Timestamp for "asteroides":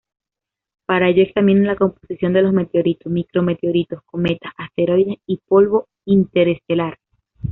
4.57-5.17